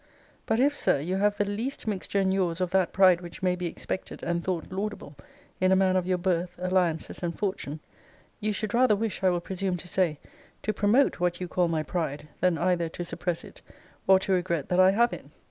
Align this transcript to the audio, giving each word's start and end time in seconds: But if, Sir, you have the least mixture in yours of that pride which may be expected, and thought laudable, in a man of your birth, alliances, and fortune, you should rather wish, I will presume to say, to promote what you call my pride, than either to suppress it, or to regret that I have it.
But 0.47 0.59
if, 0.59 0.75
Sir, 0.75 0.97
you 0.99 1.17
have 1.17 1.37
the 1.37 1.45
least 1.45 1.85
mixture 1.85 2.17
in 2.17 2.31
yours 2.31 2.59
of 2.59 2.71
that 2.71 2.91
pride 2.91 3.21
which 3.21 3.43
may 3.43 3.55
be 3.55 3.67
expected, 3.67 4.23
and 4.23 4.43
thought 4.43 4.71
laudable, 4.71 5.15
in 5.59 5.71
a 5.71 5.75
man 5.75 5.95
of 5.95 6.07
your 6.07 6.17
birth, 6.17 6.55
alliances, 6.57 7.21
and 7.21 7.37
fortune, 7.37 7.79
you 8.39 8.51
should 8.51 8.73
rather 8.73 8.95
wish, 8.95 9.21
I 9.23 9.29
will 9.29 9.39
presume 9.41 9.77
to 9.77 9.87
say, 9.87 10.17
to 10.63 10.73
promote 10.73 11.19
what 11.19 11.39
you 11.39 11.47
call 11.47 11.67
my 11.67 11.83
pride, 11.83 12.27
than 12.39 12.57
either 12.57 12.89
to 12.89 13.05
suppress 13.05 13.43
it, 13.43 13.61
or 14.07 14.17
to 14.21 14.31
regret 14.31 14.69
that 14.69 14.79
I 14.79 14.89
have 14.89 15.13
it. 15.13 15.27